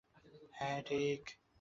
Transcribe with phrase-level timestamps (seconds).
[0.53, 1.21] হ্যা, ঠিক!